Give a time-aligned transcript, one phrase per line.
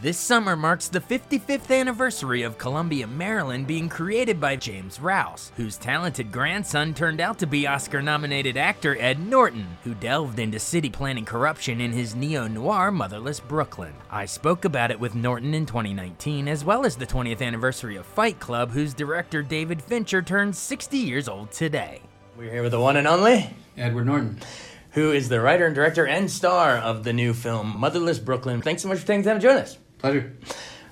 [0.00, 5.76] This summer marks the 55th anniversary of Columbia, Maryland being created by James Rouse, whose
[5.76, 10.88] talented grandson turned out to be Oscar nominated actor Ed Norton, who delved into city
[10.88, 13.92] planning corruption in his neo noir Motherless Brooklyn.
[14.08, 18.06] I spoke about it with Norton in 2019, as well as the 20th anniversary of
[18.06, 22.02] Fight Club, whose director David Fincher turns 60 years old today.
[22.36, 24.38] We're here with the one and only Edward Norton.
[24.92, 28.62] who is the writer and director and star of the new film Motherless Brooklyn.
[28.62, 29.76] Thanks so much for taking the time to join us.
[29.98, 30.32] Pleasure.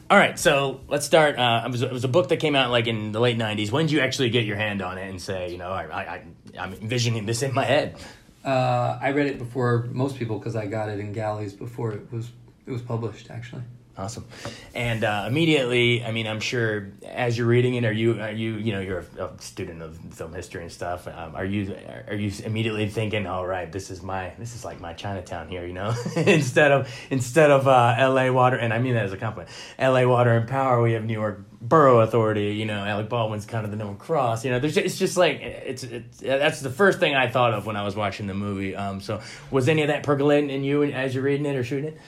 [0.08, 1.36] All right, so let's start.
[1.36, 3.72] Uh, it, was, it was a book that came out like in the late '90s.
[3.72, 6.22] When did you actually get your hand on it and say, you know, I, I,
[6.58, 7.96] I'm envisioning this in my head?
[8.44, 12.12] Uh, I read it before most people because I got it in galleys before it
[12.12, 12.30] was
[12.66, 13.30] it was published.
[13.30, 13.62] Actually,
[13.98, 14.26] Awesome.
[14.74, 18.56] And uh, immediately, I mean, I'm sure as you're reading it, are you are you
[18.56, 21.08] you know you're a, a student of film history and stuff.
[21.08, 21.74] Um, are you
[22.06, 25.64] are you immediately thinking, all right, this is my this is like my Chinatown here,
[25.64, 28.28] you know, instead of instead of uh, L.A.
[28.30, 29.48] Water, and I mean that as a compliment.
[29.78, 30.04] L.A.
[30.04, 32.54] Water and Power, we have New York Borough Authority.
[32.54, 34.44] You know, Alec Baldwin's kind of the Noah Cross.
[34.44, 37.64] You know, there's it's just like it's it's that's the first thing I thought of
[37.64, 38.76] when I was watching the movie.
[38.76, 41.92] Um, so was any of that percolating in you as you're reading it or shooting
[41.94, 42.00] it?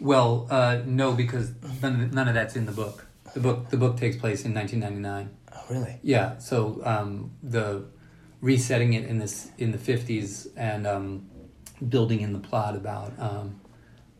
[0.00, 1.52] Well, uh, no, because
[1.82, 3.06] none of, none of that's in the book.
[3.34, 5.36] The book the book takes place in 1999.
[5.52, 5.98] Oh, really?
[6.02, 7.84] Yeah, so um, the
[8.40, 11.28] resetting it in this in the 50s and um,
[11.88, 13.60] building in the plot about um,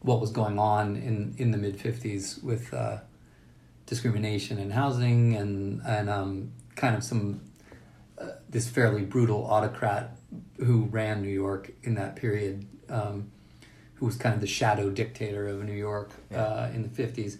[0.00, 2.98] what was going on in in the mid 50s with uh,
[3.86, 7.40] discrimination in housing and and um, kind of some
[8.18, 10.16] uh, this fairly brutal autocrat
[10.58, 13.30] who ran New York in that period, um,
[13.96, 17.38] who was kind of the shadow dictator of New York uh, in the fifties.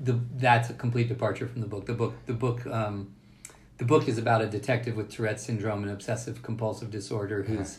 [0.00, 1.86] The that's a complete departure from the book.
[1.86, 3.14] The book the book um,
[3.78, 7.78] the book is about a detective with Tourette syndrome and obsessive compulsive disorder who's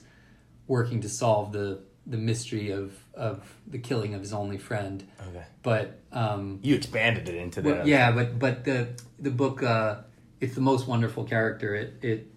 [0.67, 5.07] working to solve the the mystery of of the killing of his only friend.
[5.29, 5.43] Okay.
[5.61, 7.87] But um, You expanded it into well, that.
[7.87, 10.01] yeah, but but the the book uh,
[10.39, 11.75] it's the most wonderful character.
[11.75, 12.27] It it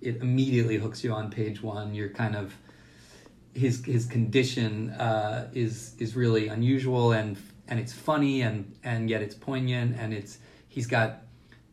[0.00, 1.94] it immediately hooks you on page one.
[1.94, 2.54] You're kind of
[3.54, 7.36] his his condition uh, is is really unusual and
[7.68, 10.38] and it's funny and and yet it's poignant and it's
[10.68, 11.22] he's got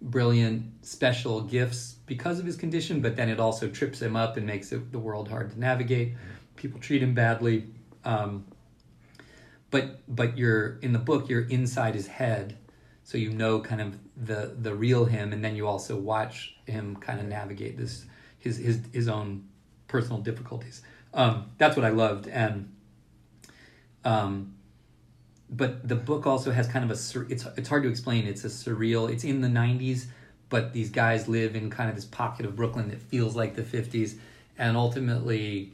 [0.02, 4.46] brilliant special gifts because of his condition, but then it also trips him up and
[4.46, 6.14] makes it, the world hard to navigate.
[6.56, 7.66] People treat him badly.
[8.06, 8.46] Um,
[9.72, 12.58] but but you're in the book you're inside his head
[13.04, 16.96] so you know kind of the the real him and then you also watch him
[16.96, 18.06] kind of navigate this
[18.40, 19.44] his his his own
[19.88, 20.82] personal difficulties
[21.18, 22.72] um, that's what i loved and
[24.06, 24.54] um,
[25.50, 28.44] but the book also has kind of a sur- it's it's hard to explain it's
[28.46, 30.06] a surreal it's in the 90s
[30.50, 33.64] but these guys live in kind of this pocket of brooklyn that feels like the
[33.64, 34.16] 50s
[34.58, 35.72] and ultimately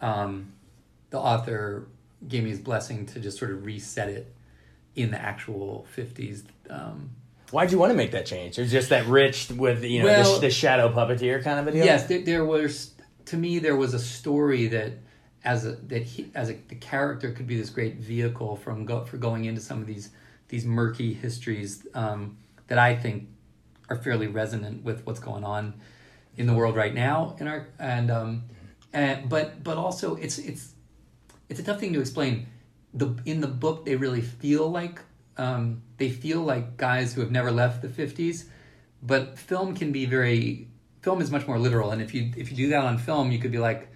[0.00, 0.52] um,
[1.10, 1.86] the author
[2.28, 4.32] gave me his blessing to just sort of reset it
[4.96, 7.10] in the actual 50s um,
[7.50, 8.56] Why'd you want to make that change?
[8.60, 11.66] It was just that rich with you know Well- the, the shadow puppeteer kind of
[11.66, 11.84] a deal.
[11.84, 12.92] yes there, there was
[13.26, 14.92] to me there was a story that
[15.44, 19.04] as a that he as a the character could be this great vehicle from go,
[19.04, 20.10] for going into some of these
[20.48, 22.36] these murky histories um,
[22.66, 23.28] that I think
[23.88, 25.74] are fairly resonant with what's going on
[26.36, 28.44] in the world right now in our and um
[28.92, 30.74] and but but also it's it's
[31.48, 32.46] it's a tough thing to explain.
[32.92, 35.00] The in the book they really feel like
[35.36, 38.46] um, they feel like guys who have never left the 50s
[39.02, 40.68] but film can be very
[41.02, 43.38] film is much more literal and if you if you do that on film you
[43.38, 43.88] could be like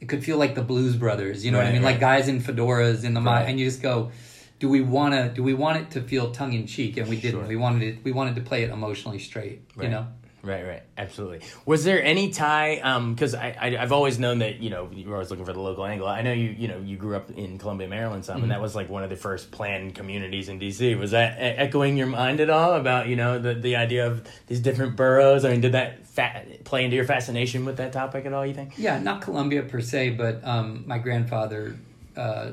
[0.00, 1.82] it could feel like the blues brothers you know what i Right, mean?
[1.82, 3.42] Like guys in fedoras in the Right.
[3.48, 4.10] and you just go
[4.58, 7.16] do we want to do we want it to feel tongue in cheek and we
[7.20, 7.40] didn't.
[7.40, 7.48] Sure.
[7.48, 10.06] we wanted it we wanted to play it emotionally straight you know
[10.46, 11.40] Right, right, absolutely.
[11.64, 12.76] Was there any tie?
[13.10, 15.60] Because I, I, have always known that you know you were always looking for the
[15.60, 16.06] local angle.
[16.06, 18.44] I know you, you know, you grew up in Columbia, Maryland, some, mm-hmm.
[18.44, 20.96] and that was like one of the first planned communities in DC.
[21.00, 24.60] Was that echoing your mind at all about you know the the idea of these
[24.60, 25.44] different boroughs?
[25.44, 28.46] I mean, did that fa- play into your fascination with that topic at all?
[28.46, 28.74] You think?
[28.78, 31.76] Yeah, not Columbia per se, but um, my grandfather
[32.16, 32.52] uh,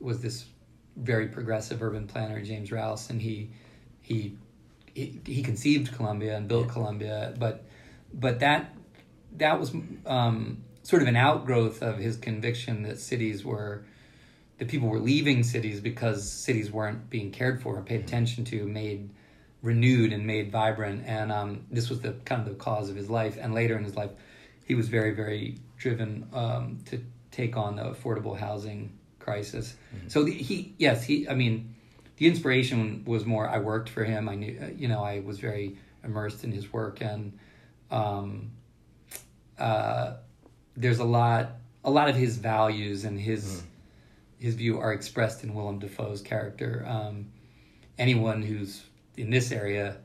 [0.00, 0.46] was this
[0.96, 3.50] very progressive urban planner, James Rouse, and he
[4.00, 4.38] he
[4.96, 6.72] he, he conceived Columbia and built yeah.
[6.72, 7.64] Columbia, but
[8.14, 8.74] but that
[9.36, 9.74] that was
[10.06, 13.84] um, sort of an outgrowth of his conviction that cities were
[14.56, 19.10] that people were leaving cities because cities weren't being cared for paid attention to, made
[19.60, 23.10] renewed and made vibrant, and um, this was the kind of the cause of his
[23.10, 23.36] life.
[23.38, 24.12] And later in his life,
[24.64, 29.76] he was very very driven um, to take on the affordable housing crisis.
[29.94, 30.08] Mm-hmm.
[30.08, 31.75] So the, he yes he I mean
[32.16, 34.28] the inspiration was more I worked for him.
[34.28, 37.38] I knew, uh, you know, I was very immersed in his work, and
[37.90, 38.50] um,
[39.58, 40.14] uh,
[40.76, 41.52] there's a lot,
[41.84, 43.62] a lot of his values and his mm.
[44.38, 46.84] his view are expressed in Willem Dafoe's character.
[46.86, 47.26] Um,
[47.98, 48.84] anyone who's
[49.16, 49.96] in this area,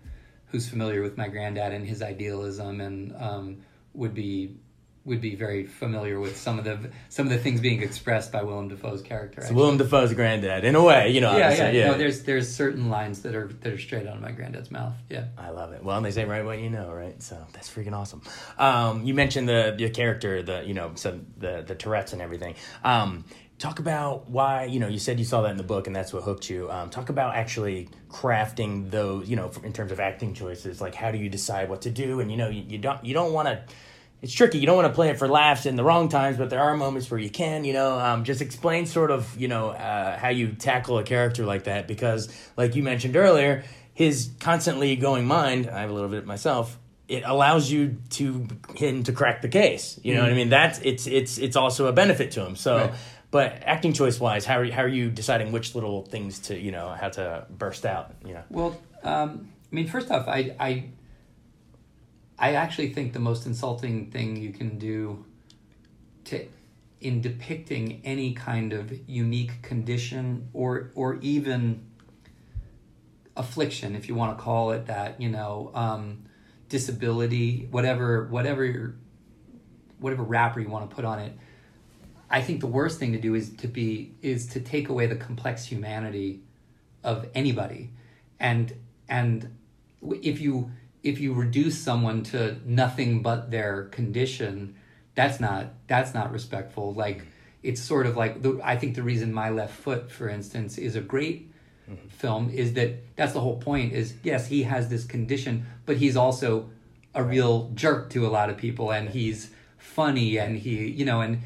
[0.48, 3.58] who's familiar with my granddad and his idealism, and um,
[3.94, 4.56] would be
[5.04, 8.44] would be very familiar with some of the some of the things being expressed by
[8.44, 9.42] Willem Dafoe's character.
[9.42, 11.36] So Willem Dafoe's granddad, in a way, you know.
[11.36, 11.88] Yeah, yeah, yeah.
[11.88, 14.94] No, there's there's certain lines that are that are straight out of my granddad's mouth.
[15.10, 15.84] Yeah, I love it.
[15.84, 17.22] Well, and they say right what you know, right?
[17.22, 18.22] So that's freaking awesome.
[18.60, 22.56] Um, you mentioned the the character, the you know, so the the Tourette's and everything.
[22.84, 23.26] Um,
[23.58, 26.12] talk about why you know you said you saw that in the book and that's
[26.12, 30.34] what hooked you um, talk about actually crafting those you know in terms of acting
[30.34, 33.06] choices like how do you decide what to do and you know you, you don't
[33.06, 33.62] you don't want to
[34.22, 34.60] it's tricky.
[34.60, 36.78] You don't want to play it for laughs in the wrong times, but there are
[36.78, 37.66] moments where you can.
[37.66, 41.46] You know, um, just explain sort of you know uh, how you tackle a character
[41.46, 43.64] like that because, like you mentioned earlier,
[43.94, 45.70] his constantly going mind.
[45.70, 46.78] I have a little bit myself.
[47.08, 50.00] It allows you to him to crack the case.
[50.04, 50.28] You know mm-hmm.
[50.28, 50.50] what I mean?
[50.50, 52.56] That's it's it's it's also a benefit to him.
[52.56, 52.78] So.
[52.78, 52.94] Right.
[53.32, 56.60] But acting choice wise, how are, you, how are you deciding which little things to
[56.60, 58.14] you know how to burst out?
[58.26, 58.44] You know.
[58.50, 60.90] Well, um, I mean, first off, I I
[62.42, 65.26] I actually think the most insulting thing you can do
[66.26, 66.48] to
[67.00, 71.86] in depicting any kind of unique condition or or even
[73.38, 76.24] affliction, if you want to call it that, you know, um,
[76.68, 78.96] disability, whatever whatever
[80.00, 81.38] whatever wrapper you want to put on it.
[82.28, 85.16] I think the worst thing to do is to be is to take away the
[85.16, 86.42] complex humanity
[87.04, 87.92] of anybody,
[88.40, 88.74] and
[89.08, 89.56] and
[90.02, 90.72] if you
[91.04, 94.76] if you reduce someone to nothing but their condition,
[95.16, 96.94] that's not that's not respectful.
[96.94, 97.26] Like
[97.64, 100.96] it's sort of like the, I think the reason My Left Foot, for instance, is
[100.96, 101.52] a great
[101.90, 102.08] mm-hmm.
[102.08, 103.94] film is that that's the whole point.
[103.94, 106.70] Is yes, he has this condition, but he's also
[107.14, 111.22] a real jerk to a lot of people, and he's funny, and he you know
[111.22, 111.42] and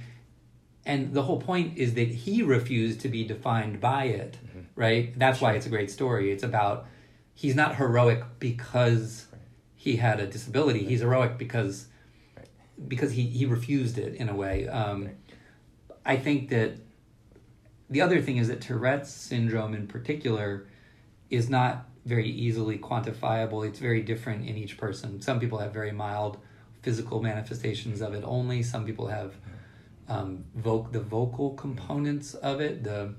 [0.85, 4.59] and the whole point is that he refused to be defined by it, mm-hmm.
[4.75, 5.17] right?
[5.17, 6.31] That's why it's a great story.
[6.31, 6.87] It's about
[7.33, 9.24] he's not heroic because
[9.85, 10.83] he had a disability.
[10.83, 11.87] He's heroic because
[12.87, 14.67] because he, he refused it in a way.
[14.67, 15.11] Um,
[16.05, 16.79] I think that
[17.89, 20.67] the other thing is that Tourette's syndrome in particular
[21.29, 23.65] is not very easily quantifiable.
[23.65, 25.21] It's very different in each person.
[25.21, 26.39] Some people have very mild
[26.81, 28.63] physical manifestations of it only.
[28.63, 29.35] Some people have
[30.09, 33.13] um, voc- the vocal components of it, the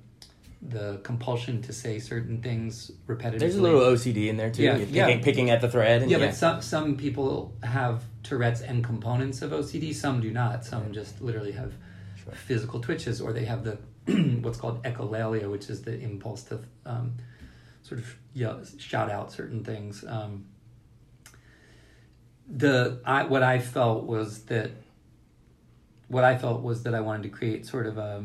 [0.63, 3.39] the compulsion to say certain things repetitively.
[3.39, 4.63] There's a little OCD in there too.
[4.63, 5.21] Yeah, picking, yeah.
[5.23, 6.03] picking at the thread.
[6.03, 9.95] And, yeah, yeah, but some some people have Tourette's and components of OCD.
[9.95, 10.65] Some do not.
[10.65, 11.73] Some just literally have
[12.23, 12.33] sure.
[12.33, 13.79] physical twitches, or they have the
[14.41, 17.15] what's called echolalia, which is the impulse to um,
[17.83, 18.17] sort of
[18.79, 20.05] shout out certain things.
[20.07, 20.47] Um,
[22.49, 24.71] the I, what I felt was that
[26.09, 28.25] what I felt was that I wanted to create sort of a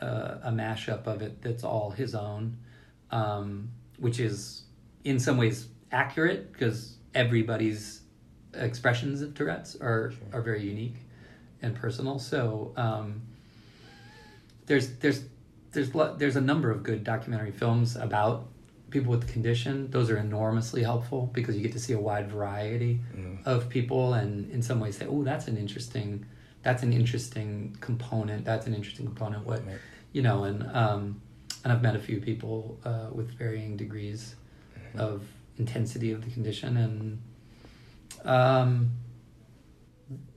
[0.00, 2.56] a, a mashup of it that's all his own,
[3.10, 4.62] um, which is
[5.04, 8.02] in some ways accurate because everybody's
[8.54, 10.20] expressions of Tourette's are sure.
[10.32, 10.96] are very unique
[11.62, 12.18] and personal.
[12.18, 13.22] So um,
[14.66, 15.24] there's there's
[15.72, 18.48] there's there's a number of good documentary films about
[18.90, 19.90] people with the condition.
[19.90, 23.46] Those are enormously helpful because you get to see a wide variety mm.
[23.46, 26.26] of people, and in some ways say, "Oh, that's an interesting."
[26.62, 28.44] That's an interesting component.
[28.44, 29.46] That's an interesting component.
[29.46, 29.78] What right
[30.12, 31.20] you know, and um,
[31.64, 34.34] and I've met a few people uh, with varying degrees
[34.74, 35.00] mm-hmm.
[35.00, 35.24] of
[35.58, 37.22] intensity of the condition, and
[38.24, 38.90] um,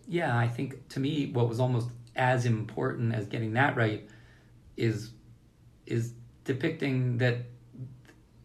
[0.07, 4.07] yeah, I think to me what was almost as important as getting that right
[4.77, 5.11] is
[5.85, 6.13] is
[6.43, 7.37] depicting that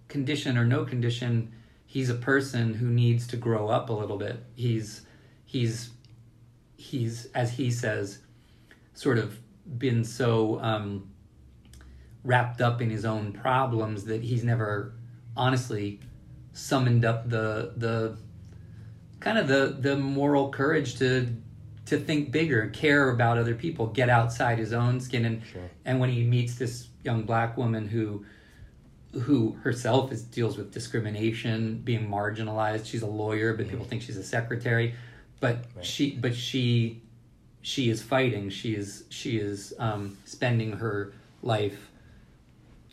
[0.08, 1.52] condition or no condition
[1.88, 4.44] he's a person who needs to grow up a little bit.
[4.54, 5.00] He's
[5.44, 5.90] he's
[6.76, 8.20] he's as he says,
[8.94, 9.37] sort of
[9.78, 11.11] been so um,
[12.25, 14.92] wrapped up in his own problems that he's never
[15.37, 16.00] honestly
[16.52, 18.16] summoned up the the
[19.20, 21.28] kind of the the moral courage to
[21.87, 25.62] to think bigger, care about other people, get outside his own skin, and Sure.
[25.87, 28.25] and when he meets this young black woman who
[29.22, 32.84] who herself is deals with discrimination, being marginalized.
[32.87, 34.94] She's a lawyer, but people think she's a secretary.
[35.40, 37.00] But she but she
[37.62, 38.50] she is fighting.
[38.50, 41.90] She is she is um, spending her life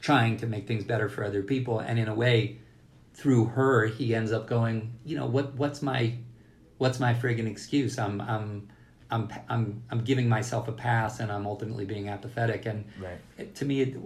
[0.06, 2.60] trying to make things better for other people, and in a way,
[3.16, 4.94] through her, he ends up going.
[5.04, 5.56] You know what?
[5.56, 6.14] What's my
[6.78, 7.98] what's my friggin' excuse?
[7.98, 8.70] I'm I'm
[9.10, 12.68] I'm I'm I'm giving myself a pass, and I'm ultimately being apathetic.
[12.68, 13.56] And Right.
[13.56, 13.98] to me, it,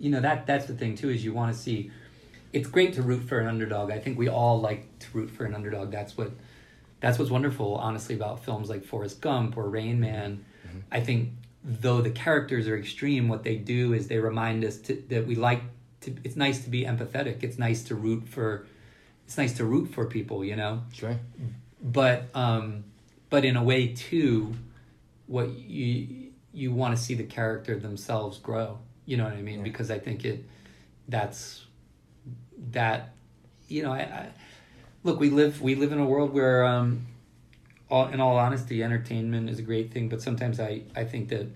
[0.00, 1.92] you know that that's the thing too is you want to see.
[2.52, 3.92] It's great to root for an underdog.
[3.92, 5.92] I think we all like to root for an underdog.
[5.92, 6.32] That's what
[6.98, 10.44] that's what's wonderful, honestly, about films like Forrest Gump or Rain Man.
[10.66, 10.78] Mm-hmm.
[10.90, 11.28] I think
[11.68, 15.34] though the characters are extreme, what they do is they remind us to, that we
[15.34, 15.62] like
[16.00, 16.16] to.
[16.24, 17.42] It's nice to be empathetic.
[17.44, 18.66] It's nice to root for.
[19.26, 21.18] It's nice to root for people, you know Sure.
[21.82, 22.84] but um
[23.28, 24.54] but in a way too
[25.26, 29.58] what you you want to see the character themselves grow you know what i mean
[29.58, 29.64] Yeah.
[29.64, 30.46] because i think it
[31.08, 31.66] that's
[32.72, 33.12] that
[33.68, 34.28] you know I, I
[35.04, 37.06] look we live we live in a world where um
[37.90, 41.46] all, in all honesty entertainment is a great thing but sometimes i i think that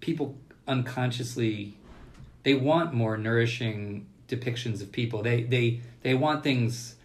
[0.00, 1.74] people unconsciously
[2.42, 6.96] they want more nourishing depictions of people they they they want things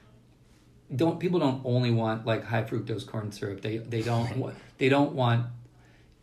[0.93, 3.61] don't people don't only want like high fructose corn syrup.
[3.61, 5.47] They they don't wa- they don't want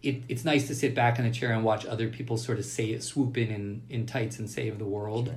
[0.02, 0.22] it.
[0.28, 2.90] It's nice to sit back in a chair and watch other people sort of say
[2.90, 5.32] it, swoop in in, in tights and save the world.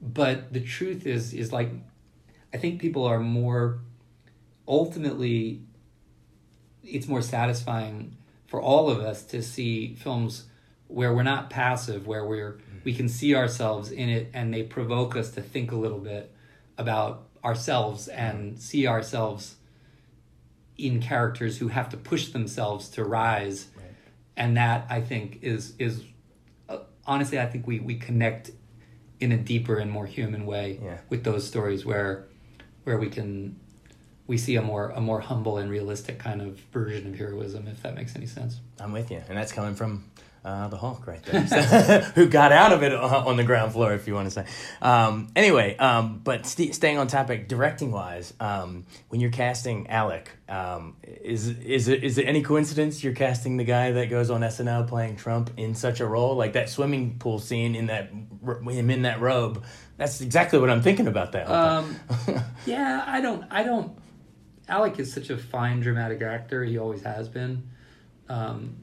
[0.00, 1.70] But the truth is is like
[2.54, 3.80] I think people are more
[4.66, 5.62] ultimately
[6.82, 8.16] it's more satisfying
[8.46, 10.44] for all of us to see films
[10.90, 15.14] where we're not passive, where we're we can see ourselves in it, and they provoke
[15.16, 16.32] us to think a little bit
[16.78, 19.56] about ourselves and see ourselves
[20.78, 23.68] in characters who have to push themselves to rise,
[24.36, 26.02] and that I think is is
[26.68, 28.50] uh, honestly I think we we connect
[29.20, 30.98] in a deeper and more human way Yeah.
[31.10, 32.26] with those stories where
[32.84, 33.60] where we can
[34.26, 37.82] we see a more a more humble and realistic kind of version of heroism if
[37.82, 38.60] that makes any sense.
[38.80, 40.10] I'm with you, and that's coming from
[40.44, 41.40] uh, the Hulk right there,
[42.14, 44.46] who got out of it on on the ground floor, if you want to say.
[44.80, 50.30] Um, anyway, um, but st- staying on topic, directing wise, um, when you're casting Alec,
[50.48, 54.40] um, is is it is it any coincidence you're casting the guy that goes on
[54.40, 58.90] SNL playing Trump in such a role, like that swimming pool scene in that him
[58.90, 59.62] in that robe?
[59.98, 61.46] That's exactly what I'm thinking about that.
[61.50, 61.96] um,
[62.66, 63.98] yeah i don't i don't
[64.68, 67.68] alec is such a fine dramatic actor he always has been
[68.28, 68.76] um,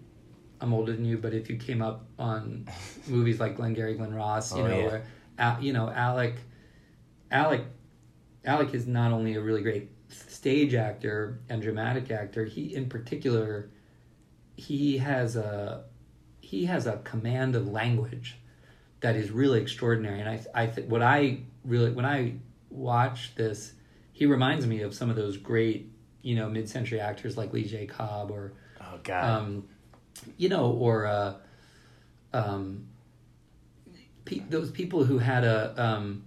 [0.61, 2.67] i'm older than you but if you came up on
[3.07, 5.01] movies like glengarry glen ross you Oh, know yeah.
[5.39, 6.35] Al- you know alec
[7.31, 7.63] alec
[8.45, 13.69] alec is not only a really great stage actor and dramatic actor he in particular
[14.55, 15.83] he has a
[16.39, 18.37] he has a command of language
[19.01, 20.21] that is really extraordinary.
[20.21, 22.35] And I, I th- what I really when I
[22.69, 23.73] watch this,
[24.13, 27.85] he reminds me of some of those great, you know, mid-century actors like Lee J.
[27.85, 29.67] Cobb or, oh God, um,
[30.37, 31.33] you know, or uh,
[32.33, 32.87] um,
[34.25, 36.23] pe- those people who had a um,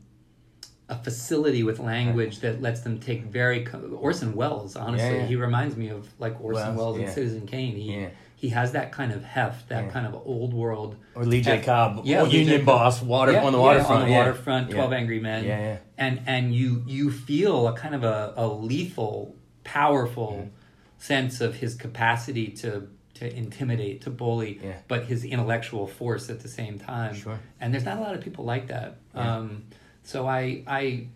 [0.88, 4.74] a facility with language that lets them take very co- Orson Welles.
[4.76, 5.26] Honestly, Yeah, yeah.
[5.26, 7.12] he reminds me of like Orson Welles, Welles and yeah.
[7.14, 7.76] Citizen Kane.
[7.76, 10.96] He he has that kind of heft, that kind of old world.
[11.14, 11.60] or Lee J.
[11.60, 12.38] Cobb, Yeah, J.
[12.38, 12.66] Union Cobb.
[12.66, 14.70] Boss, water on the waterfront, on the waterfront.
[14.70, 15.44] Twelve Angry Men.
[15.44, 15.76] Yeah, yeah.
[15.98, 20.48] And and you you feel a kind of a, a lethal, powerful
[20.96, 22.88] sense of his capacity to
[23.20, 24.78] to intimidate, to bully, Yeah.
[24.88, 27.14] but his intellectual force at the same time.
[27.14, 27.38] Sure.
[27.60, 28.96] And there's not a lot of people like that.
[29.14, 29.36] Yeah.
[29.36, 29.64] Um,
[30.02, 31.06] so I I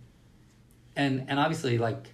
[0.94, 2.12] and and obviously like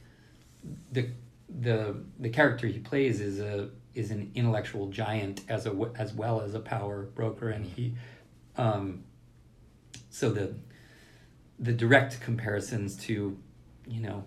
[0.92, 1.08] the
[1.48, 6.40] the the character he plays is a is an intellectual giant as a as well
[6.40, 7.94] as a power broker and he
[8.56, 9.02] um
[10.10, 10.54] so the
[11.58, 13.36] the direct comparisons to
[13.88, 14.24] you know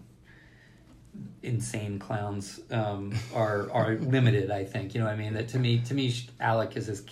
[1.41, 4.93] insane clowns um, are are limited i think.
[4.93, 5.34] You know what i mean?
[5.34, 7.03] That to me to me alec is this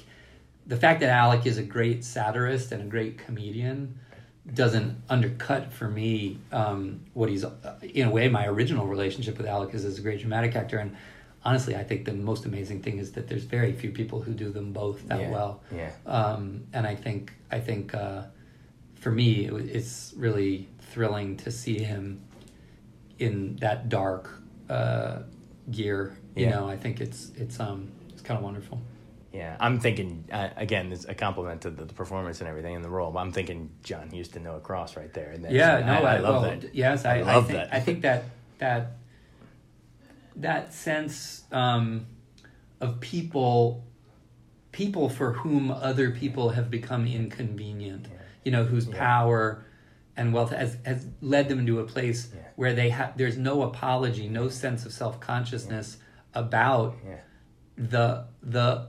[0.68, 3.98] the fact that alec is a great satirist and a great comedian
[4.54, 7.46] doesn't undercut for me um, what he's
[7.84, 10.78] in a way my original relationship with alec is as a great dramatic actor.
[10.78, 10.96] And
[11.44, 14.52] honestly i think the most amazing thing is that there's very few people who do
[14.52, 15.62] them both that Yeah, well.
[15.76, 15.90] yeah.
[16.06, 18.24] um, and i think i think uh,
[18.96, 22.22] for me it, it's really thrilling to see him
[23.22, 24.30] in that dark
[24.70, 25.20] uh,
[25.70, 26.18] gear.
[26.36, 26.52] You Yeah.
[26.52, 28.82] know, I think it's it's um it's kind of wonderful.
[29.32, 30.92] Yeah, I'm thinking uh, again.
[30.92, 33.12] It's a compliment to the, the performance and everything in the role.
[33.12, 35.32] But I'm thinking John Huston, Noah Cross, right there.
[35.32, 36.76] And Yeah, I, no, I, I, love well, that.
[36.76, 37.74] Yes, I, I love think, that.
[37.74, 38.24] I think that
[38.58, 38.98] that
[40.36, 42.08] that sense um,
[42.82, 43.84] of people
[44.72, 48.08] people for whom other people have become inconvenient.
[48.44, 49.64] You know, whose power
[50.18, 52.42] and wealth has, has led them into a place Yeah.
[52.56, 55.98] where they have there's no apology, no sense of self consciousness
[56.34, 57.16] about Yeah.
[57.78, 58.88] the the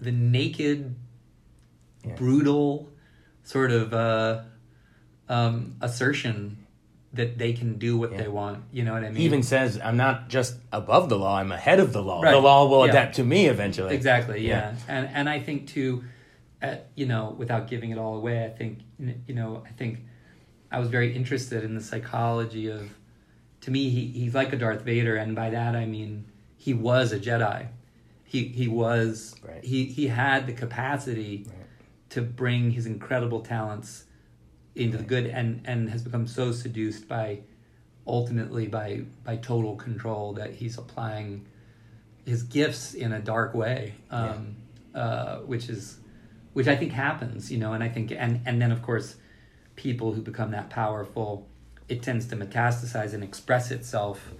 [0.00, 0.94] the naked,
[2.04, 2.14] Yeah.
[2.14, 2.88] brutal
[3.42, 4.42] sort of uh,
[5.28, 6.56] um, assertion
[7.12, 8.18] that they can do what Yeah.
[8.22, 8.64] they want.
[8.70, 9.16] You know what I mean?
[9.16, 12.22] He even says, "I'm not just above the law; I'm ahead of the law.
[12.22, 12.30] Right.
[12.32, 12.92] The law will Yeah.
[12.92, 14.72] adapt to me eventually." exactly, yeah.
[14.72, 14.76] Yeah.
[14.88, 16.04] And and I think too,
[16.62, 18.78] uh, you know, without giving it all away, I think
[19.26, 20.00] you know, I think
[20.70, 22.90] I was very interested in the psychology of.
[23.62, 26.24] To me, he, he's like a Darth Vader, and by that I mean
[26.56, 27.66] he was a Jedi.
[28.24, 29.62] He he was Right.
[29.64, 31.56] he he had the capacity Right.
[32.10, 34.04] to bring his incredible talents
[34.74, 37.40] into the good and and has become so seduced by
[38.06, 41.46] ultimately by by total control that he's applying
[42.24, 44.56] his gifts in a dark way um,
[44.94, 45.98] uh, which is
[46.52, 49.16] which I think happens you know and I think and and then of course
[49.86, 51.30] people who become that powerful
[51.88, 54.34] it tends to metastasize and express itself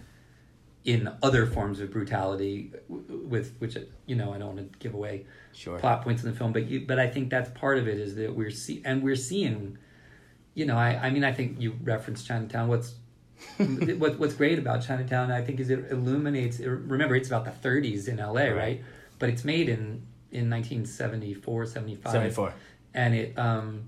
[0.84, 3.74] in other forms of brutality with which
[4.06, 5.78] you know I don't want to give away Sure.
[5.78, 8.14] plot points in the film but you but I think that's part of it is
[8.16, 9.78] that we're see and we're seeing
[10.54, 12.94] you know I I mean I think you referenced Chinatown what's
[14.02, 18.08] what, what's great about Chinatown I think is it illuminates remember it's about the 30s
[18.08, 18.84] in LA right, Right.
[19.18, 19.82] but it's made in
[20.38, 22.54] in 1974 75 Seventy-four.
[22.94, 23.84] and it um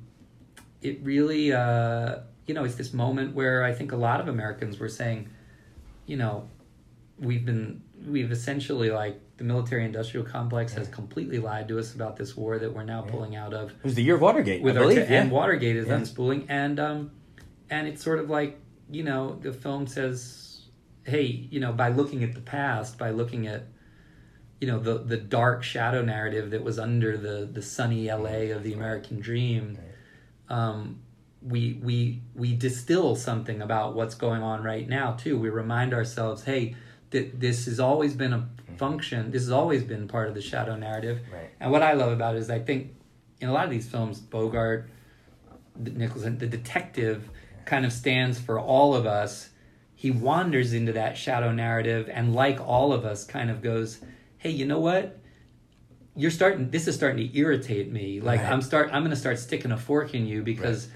[0.82, 4.78] it really uh you know it's this moment where I think a lot of Americans
[4.78, 5.28] were saying
[6.06, 6.48] you know
[7.18, 12.16] we've been we've essentially like the military industrial complex has completely lied to us about
[12.16, 14.76] this war that we're now pulling out of It was the year of Watergate, with
[14.76, 14.98] I believe.
[14.98, 15.22] yeah.
[15.22, 15.98] and Watergate is Yeah.
[15.98, 17.10] unspooling and um
[17.70, 18.58] and it's sort of like
[18.90, 20.66] you know the film says
[21.04, 23.66] hey you know by looking at the past by looking at
[24.60, 28.62] you know the the dark shadow narrative that was under the the sunny LA of
[28.62, 29.78] the American dream
[30.48, 31.00] um
[31.42, 36.44] we we we distill something about what's going on right now too we remind ourselves
[36.44, 36.74] hey
[37.10, 40.76] that this has always been a function this has always been part of the shadow
[40.76, 41.50] narrative Right.
[41.60, 42.94] and what I love about it is I think
[43.40, 44.88] in a lot of these films Bogart
[45.74, 47.30] the Nicholson, the detective,
[47.64, 49.48] kind of stands for all of us.
[49.94, 54.00] He wanders into that shadow narrative, and like all of us, kind of goes,
[54.36, 55.18] "Hey, you know what?
[56.14, 56.70] You're starting.
[56.70, 58.20] This is starting to irritate me.
[58.20, 58.52] Like Right.
[58.52, 58.90] I'm start.
[58.92, 60.88] I'm going to start sticking a fork in you because,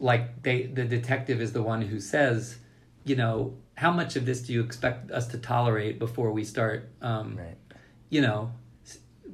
[0.00, 2.56] like, they the detective is the one who says,
[3.04, 6.88] you know, how much of this do you expect us to tolerate before we start,
[7.02, 7.56] um, Right.
[8.10, 8.52] you know,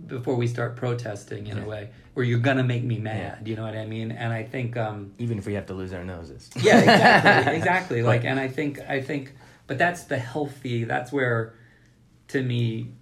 [0.06, 1.64] before we start protesting in Yeah.
[1.64, 3.46] a way, where you're gonna make me mad.
[3.46, 4.10] You know what I mean?
[4.12, 6.48] And I think, um, Even if we have to lose our noses.
[6.60, 8.02] yeah, exactly, exactly.
[8.02, 9.32] Like, and I think, I think,
[9.66, 10.84] but that's the healthy.
[10.84, 11.54] That's where,
[12.28, 12.92] to me,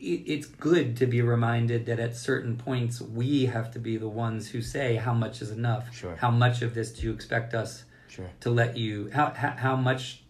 [0.00, 4.48] it's good to be reminded that at certain points we have to be the ones
[4.50, 5.94] who say how much is enough.
[5.94, 6.16] Sure.
[6.16, 8.30] How much of this do you expect us Sure.
[8.40, 9.10] to let you?
[9.12, 10.22] How how, how much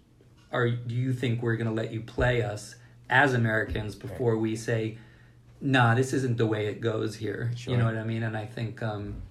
[0.53, 2.75] are do you think we're going to let you play us
[3.11, 4.99] as Americans before we say,
[5.61, 7.51] nah, this isn't the way it goes here.
[7.57, 7.73] Sure.
[7.73, 8.23] You know what I mean?
[8.23, 9.23] And I think um,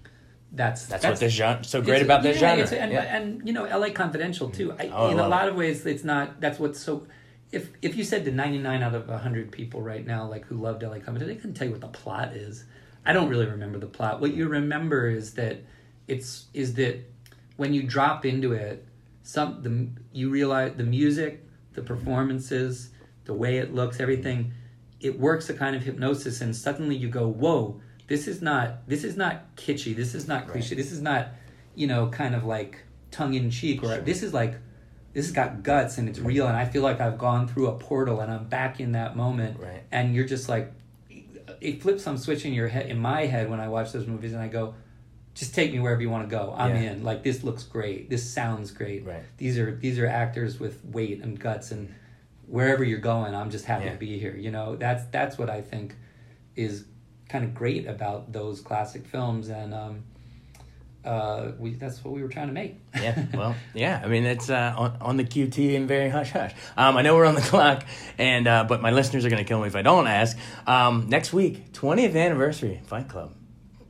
[0.52, 2.78] that's That's, what this genre so great about this yeah, genre.
[2.78, 3.16] and, Yeah.
[3.16, 3.92] and you know, L.A.
[3.92, 4.74] Confidential too.
[4.80, 5.52] I, Oh, in a lot it.
[5.52, 6.40] of ways, it's not.
[6.42, 7.06] That's what's so.
[7.52, 10.58] If if you said to ninety nine out of hundred people right now, like who
[10.58, 11.00] loved L.A.
[11.00, 12.66] Confidential, they couldn't tell you what the plot is.
[13.06, 14.20] I don't really remember the plot.
[14.20, 15.62] What you remember is that
[16.08, 17.00] it's is that
[17.56, 18.86] when you drop into it,
[19.24, 22.90] some the you realize the music, the performances,
[23.26, 24.54] the way it looks, everything,
[25.00, 29.04] it works a kind of hypnosis, and suddenly you go, "Whoa, this is not this
[29.04, 29.96] is not kitschy.
[29.96, 30.76] This is not cliche.
[30.76, 31.30] This is not,
[31.76, 33.84] you know, kind of like tongue in cheek.
[33.84, 34.56] Or this is like
[35.18, 37.72] this has got guts and it's real, and I feel like I've gone through a
[37.80, 39.60] portal and I'm back in that moment.
[39.60, 39.82] Right.
[39.92, 40.72] And you're just like,
[41.60, 44.34] it flips some switch in your head in my head when I watch those movies,
[44.34, 44.76] and I go.
[45.34, 46.54] Just take me wherever you want to go.
[46.56, 46.92] I'm Yeah.
[46.92, 47.04] in.
[47.04, 48.12] Like this looks great.
[48.12, 49.06] This sounds great.
[49.06, 49.24] Right.
[49.38, 51.94] These are these are actors with weight and guts, and
[52.46, 53.94] wherever you're going, I'm just happy Yeah.
[53.94, 54.36] to be here.
[54.36, 55.96] You know, that's that's what I think
[56.56, 56.86] is
[57.28, 60.04] kind of great about those classic films, and um,
[61.08, 62.76] uh, we that's what we were trying to make.
[62.94, 64.02] yeah, well, yeah.
[64.04, 66.54] I mean, it's uh, on, on the QT and very hush hush.
[66.76, 67.86] Um, I know we're on the clock,
[68.18, 70.38] and uh, but my listeners are going to kill me if I don't ask.
[70.68, 73.34] Um, next week, twentieth anniversary Fight Club.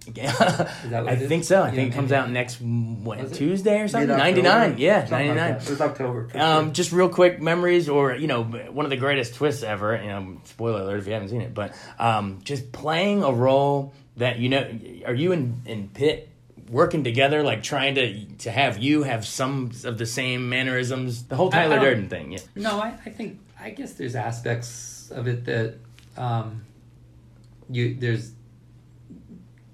[0.18, 1.64] I think so.
[1.64, 4.08] I think it comes out next what, Tuesday or something.
[4.08, 4.78] Ninety nine.
[4.78, 5.56] Yeah, ninety nine.
[5.56, 6.30] Like it was October.
[6.34, 6.74] Um, sure.
[6.74, 10.00] just real quick memories, or you know, one of the greatest twists ever.
[10.02, 13.94] You know, spoiler alert if you haven't seen it, but um, just playing a role
[14.18, 14.80] that you know.
[15.06, 16.30] Are you in in Pitt?
[16.70, 21.36] Working together, like trying to to have you have some of the same mannerisms, the
[21.36, 22.34] whole Tyler Durden thing.
[22.34, 22.40] Yeah.
[22.56, 25.76] No, I, I think I guess there's aspects of it that
[26.18, 26.66] um,
[27.70, 28.32] you there's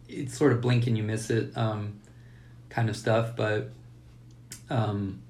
[0.07, 1.99] it's sort of blink and you miss it um,
[2.69, 3.71] kind of stuff, but
[4.69, 5.21] um,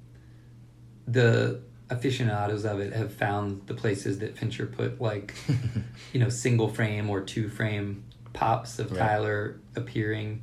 [1.08, 5.34] the aficionados of it have found the places that Fincher put like
[6.14, 9.00] you know single frame or two frame pops of right.
[9.00, 10.42] Tyler appearing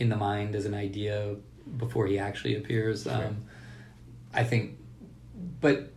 [0.00, 1.36] in the mind as an idea
[1.76, 3.04] before he actually appears.
[3.04, 3.12] Sure.
[3.12, 3.44] Um,
[4.32, 4.78] I think,
[5.60, 5.92] but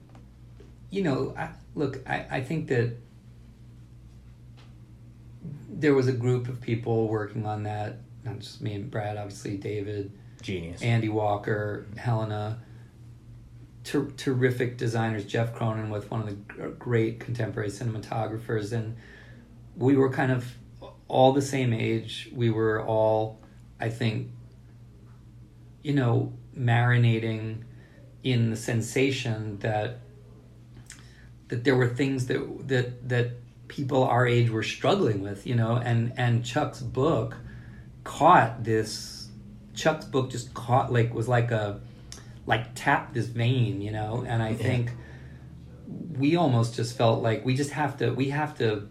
[0.92, 2.96] you know, I, look, I, I think that
[5.70, 7.98] there was a group of people working on that.
[8.24, 10.12] Not just me and Brad, obviously David,
[10.42, 12.60] genius, Andy Walker, Helena,
[13.84, 15.26] ter- terrific designers.
[15.26, 18.96] Jeff Cronenweth one of the great contemporary cinematographers, and
[19.76, 20.54] we were kind of
[21.08, 22.30] all the same age.
[22.34, 23.40] We were all,
[23.84, 24.30] I think,
[25.82, 27.64] you know, marinating
[28.24, 30.00] in the sensation that
[31.50, 33.32] that there were things that that that
[33.68, 37.36] people our age were struggling with, you know, and and Chuck's book
[38.06, 39.28] caught this
[39.76, 41.82] Chuck's book just caught like was like a
[42.46, 44.92] like tapped this vein, you know, and I think
[46.18, 48.88] we almost just felt like we just have to we have to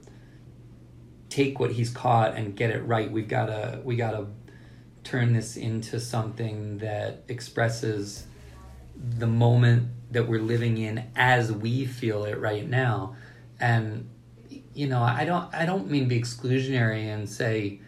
[1.30, 3.10] take what he's caught and get it right.
[3.10, 4.26] We've got to we got to
[5.04, 8.26] turn this into something that expresses
[8.96, 13.16] the moment that we're living in as we feel it right now.
[13.60, 14.08] And
[14.74, 17.78] you know i don't i don't mean be exclusionary and say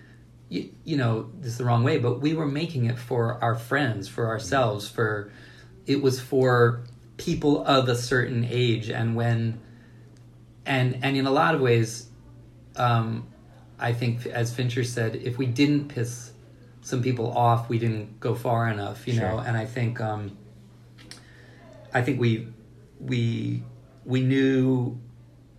[0.51, 3.55] you, you know this is the wrong way but we were making it for our
[3.55, 5.33] friends for ourselves for
[5.87, 6.85] it was for
[7.17, 8.89] people of a certain age.
[8.91, 9.61] And when
[10.67, 12.09] and and in a lot of ways
[12.77, 13.27] um
[13.79, 16.33] i think as fincher said if we didn't piss
[16.85, 19.23] some people off we didn't go far enough you sure.
[19.23, 20.37] know and i think um
[21.93, 22.47] i think we
[23.01, 23.63] we
[24.05, 24.99] we knew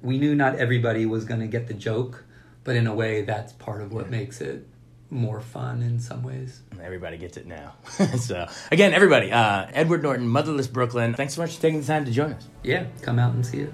[0.05, 2.23] we knew not everybody was going to get the joke,
[2.63, 4.11] but in a way, that's part of what yeah.
[4.11, 4.67] makes it
[5.09, 6.61] more fun in some ways.
[6.81, 7.73] Everybody gets it now.
[8.19, 12.05] so, again, everybody, uh, Edward Norton, Motherless Brooklyn, thanks so much for taking the time
[12.05, 12.47] to join us.
[12.63, 13.73] Yeah, come out and see it.